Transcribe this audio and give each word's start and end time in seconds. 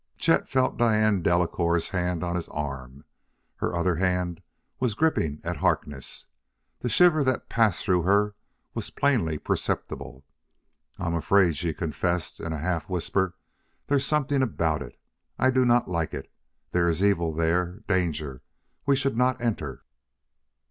Chet 0.17 0.49
felt 0.49 0.77
Diane 0.77 1.21
Delacouer's 1.21 1.89
hand 1.89 2.23
on 2.23 2.35
his 2.35 2.47
arm; 2.47 3.05
her 3.57 3.75
other 3.75 3.97
hand 3.97 4.41
was 4.79 4.95
gripping 4.95 5.39
at 5.43 5.57
Harkness. 5.57 6.25
The 6.79 6.89
shiver 6.89 7.23
that 7.23 7.49
passed 7.49 7.83
through 7.83 8.01
her 8.01 8.33
was 8.73 8.89
plainly 8.89 9.37
perceptible. 9.37 10.25
"I'm 10.97 11.13
afraid," 11.13 11.55
she 11.55 11.71
confessed 11.75 12.39
in 12.39 12.51
a 12.51 12.57
half 12.57 12.89
whisper; 12.89 13.35
"there's 13.85 14.03
something 14.03 14.41
about 14.41 14.81
it: 14.81 14.99
I 15.37 15.51
do 15.51 15.65
not 15.67 15.87
like 15.87 16.15
it. 16.15 16.31
There 16.71 16.87
is 16.87 17.03
evil 17.03 17.31
there 17.31 17.83
danger. 17.87 18.41
We 18.87 18.95
should 18.95 19.15
not 19.15 19.39
enter." 19.39 19.83